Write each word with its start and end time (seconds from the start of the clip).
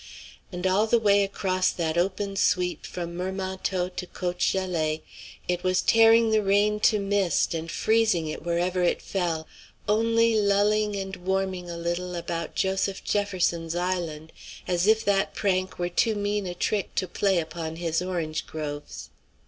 And 0.51 0.65
all 0.65 0.87
the 0.87 0.97
way 0.97 1.23
across 1.23 1.69
that 1.69 1.95
open 1.95 2.35
sweep 2.35 2.87
from 2.87 3.15
Mermentau 3.15 3.89
to 3.89 4.07
Côte 4.07 4.37
Gelée 4.39 5.01
it 5.47 5.61
was 5.63 5.83
tearing 5.83 6.31
the 6.31 6.41
rain 6.41 6.79
to 6.79 6.97
mist 6.97 7.53
and 7.53 7.69
freezing 7.69 8.25
it 8.27 8.41
wherever 8.41 8.81
it 8.81 8.99
fell, 8.99 9.47
only 9.87 10.33
lulling 10.35 10.95
and 10.95 11.17
warming 11.17 11.69
a 11.69 11.77
little 11.77 12.15
about 12.15 12.55
Joseph 12.55 13.03
Jefferson's 13.03 13.75
Island, 13.75 14.31
as 14.67 14.87
if 14.87 15.05
that 15.05 15.35
prank 15.35 15.77
were 15.77 15.87
too 15.87 16.15
mean 16.15 16.47
a 16.47 16.55
trick 16.55 16.95
to 16.95 17.07
play 17.07 17.37
upon 17.37 17.75
his 17.75 18.01
orange 18.01 18.47
groves. 18.47 19.11